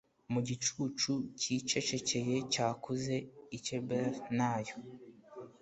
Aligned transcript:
Mu 0.31 0.39
gicucu 0.47 1.13
cyicecekeye 1.39 2.35
cyakuze 2.51 3.15
Iceberg 3.57 4.15
nayo. 4.37 4.75